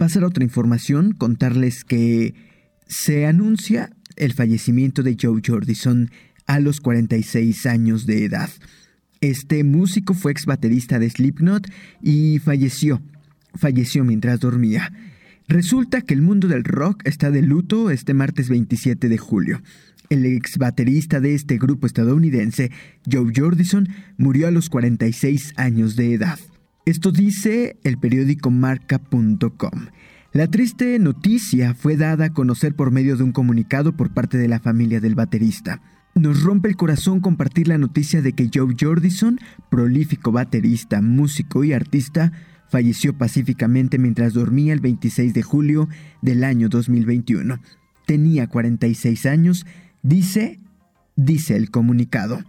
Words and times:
pasar 0.00 0.24
a 0.24 0.28
otra 0.28 0.42
información, 0.42 1.12
contarles 1.12 1.84
que 1.84 2.34
se 2.86 3.26
anuncia 3.26 3.90
el 4.16 4.32
fallecimiento 4.32 5.02
de 5.02 5.14
Joe 5.20 5.42
Jordison 5.46 6.10
a 6.46 6.58
los 6.58 6.80
46 6.80 7.66
años 7.66 8.06
de 8.06 8.24
edad. 8.24 8.48
Este 9.20 9.62
músico 9.62 10.14
fue 10.14 10.32
ex 10.32 10.46
baterista 10.46 10.98
de 10.98 11.10
Slipknot 11.10 11.68
y 12.00 12.38
falleció. 12.38 13.02
Falleció 13.54 14.02
mientras 14.02 14.40
dormía. 14.40 14.90
Resulta 15.48 16.00
que 16.00 16.14
el 16.14 16.22
mundo 16.22 16.48
del 16.48 16.64
rock 16.64 17.02
está 17.04 17.30
de 17.30 17.42
luto 17.42 17.90
este 17.90 18.14
martes 18.14 18.48
27 18.48 19.06
de 19.10 19.18
julio. 19.18 19.62
El 20.08 20.24
ex 20.24 20.56
baterista 20.56 21.20
de 21.20 21.34
este 21.34 21.58
grupo 21.58 21.86
estadounidense, 21.86 22.70
Joe 23.04 23.30
Jordison, 23.36 23.86
murió 24.16 24.48
a 24.48 24.50
los 24.50 24.70
46 24.70 25.52
años 25.56 25.94
de 25.94 26.14
edad. 26.14 26.38
Esto 26.86 27.12
dice 27.12 27.76
el 27.84 27.98
periódico 27.98 28.50
marca.com. 28.50 29.86
La 30.32 30.46
triste 30.46 30.98
noticia 30.98 31.74
fue 31.74 31.96
dada 31.96 32.26
a 32.26 32.32
conocer 32.32 32.74
por 32.74 32.90
medio 32.90 33.16
de 33.16 33.24
un 33.24 33.32
comunicado 33.32 33.96
por 33.96 34.14
parte 34.14 34.38
de 34.38 34.48
la 34.48 34.60
familia 34.60 35.00
del 35.00 35.14
baterista. 35.14 35.82
Nos 36.14 36.42
rompe 36.42 36.68
el 36.68 36.76
corazón 36.76 37.20
compartir 37.20 37.68
la 37.68 37.78
noticia 37.78 38.22
de 38.22 38.32
que 38.32 38.48
Joe 38.52 38.74
Jordison, 38.78 39.38
prolífico 39.70 40.32
baterista, 40.32 41.02
músico 41.02 41.64
y 41.64 41.72
artista, 41.72 42.32
falleció 42.68 43.16
pacíficamente 43.16 43.98
mientras 43.98 44.32
dormía 44.32 44.72
el 44.72 44.80
26 44.80 45.34
de 45.34 45.42
julio 45.42 45.88
del 46.22 46.44
año 46.44 46.68
2021. 46.68 47.60
Tenía 48.06 48.46
46 48.46 49.26
años, 49.26 49.66
dice, 50.02 50.60
dice 51.16 51.56
el 51.56 51.70
comunicado. 51.70 52.42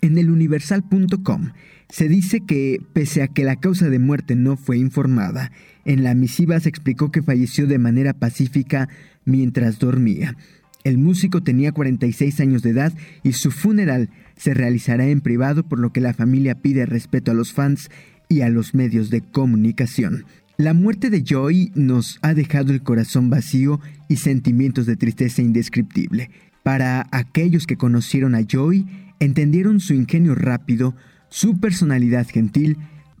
En 0.00 0.16
el 0.18 0.30
universal.com 0.30 1.50
se 1.88 2.08
dice 2.08 2.40
que, 2.40 2.80
pese 2.92 3.22
a 3.22 3.28
que 3.28 3.44
la 3.44 3.56
causa 3.56 3.88
de 3.88 3.98
muerte 3.98 4.36
no 4.36 4.56
fue 4.56 4.78
informada, 4.78 5.50
en 5.84 6.04
la 6.04 6.14
misiva 6.14 6.60
se 6.60 6.68
explicó 6.68 7.10
que 7.10 7.22
falleció 7.22 7.66
de 7.66 7.78
manera 7.78 8.12
pacífica 8.12 8.88
mientras 9.24 9.78
dormía. 9.78 10.36
El 10.84 10.98
músico 10.98 11.42
tenía 11.42 11.72
46 11.72 12.40
años 12.40 12.62
de 12.62 12.70
edad 12.70 12.92
y 13.22 13.32
su 13.32 13.50
funeral 13.50 14.10
se 14.36 14.54
realizará 14.54 15.06
en 15.06 15.20
privado, 15.20 15.68
por 15.68 15.78
lo 15.80 15.92
que 15.92 16.00
la 16.00 16.14
familia 16.14 16.54
pide 16.54 16.86
respeto 16.86 17.30
a 17.30 17.34
los 17.34 17.52
fans 17.52 17.90
y 18.28 18.42
a 18.42 18.48
los 18.48 18.74
medios 18.74 19.10
de 19.10 19.20
comunicación. 19.20 20.24
La 20.56 20.74
muerte 20.74 21.10
de 21.10 21.22
Joy 21.22 21.72
nos 21.74 22.18
ha 22.22 22.34
dejado 22.34 22.72
el 22.72 22.82
corazón 22.82 23.30
vacío 23.30 23.80
y 24.08 24.16
sentimientos 24.16 24.86
de 24.86 24.96
tristeza 24.96 25.42
indescriptible. 25.42 26.30
Para 26.62 27.06
aquellos 27.12 27.66
que 27.66 27.76
conocieron 27.76 28.34
a 28.34 28.42
Joy, 28.42 28.86
entendieron 29.20 29.80
su 29.80 29.94
ingenio 29.94 30.34
rápido, 30.34 30.94
su 31.28 31.58
personalidad 31.58 32.26
gentil, 32.28 32.78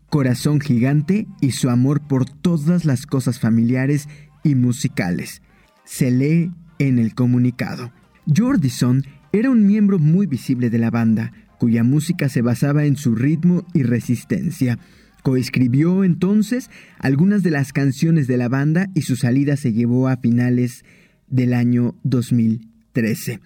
corazón 0.08 0.60
gigante 0.60 1.26
y 1.40 1.52
su 1.52 1.68
amor 1.68 2.00
por 2.00 2.28
todas 2.28 2.84
las 2.84 3.06
cosas 3.06 3.38
familiares 3.38 4.08
y 4.42 4.54
musicales. 4.54 5.42
Se 5.84 6.10
lee 6.10 6.52
en 6.78 6.98
el 6.98 7.14
comunicado. 7.14 7.92
Jordison 8.26 9.04
era 9.32 9.50
un 9.50 9.66
miembro 9.66 9.98
muy 9.98 10.26
visible 10.26 10.70
de 10.70 10.78
la 10.78 10.90
banda, 10.90 11.32
cuya 11.58 11.82
música 11.82 12.28
se 12.28 12.42
basaba 12.42 12.84
en 12.84 12.96
su 12.96 13.14
ritmo 13.14 13.66
y 13.74 13.82
resistencia. 13.82 14.78
Coescribió 15.22 16.04
entonces 16.04 16.70
algunas 16.98 17.42
de 17.42 17.50
las 17.50 17.72
canciones 17.72 18.26
de 18.26 18.36
la 18.36 18.48
banda 18.48 18.88
y 18.94 19.02
su 19.02 19.16
salida 19.16 19.56
se 19.56 19.72
llevó 19.72 20.08
a 20.08 20.16
finales 20.16 20.84
del 21.28 21.52
año 21.52 21.94
2013. 22.04 23.40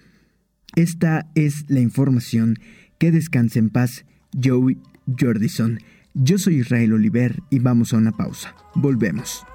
Esta 0.75 1.27
es 1.35 1.65
la 1.69 1.81
información. 1.81 2.57
Que 2.97 3.11
descanse 3.11 3.59
en 3.59 3.69
paz, 3.69 4.05
Joey 4.41 4.77
Jordison. 5.19 5.79
Yo 6.13 6.37
soy 6.37 6.55
Israel 6.55 6.93
Oliver 6.93 7.41
y 7.49 7.59
vamos 7.59 7.93
a 7.93 7.97
una 7.97 8.11
pausa. 8.11 8.55
Volvemos. 8.75 9.45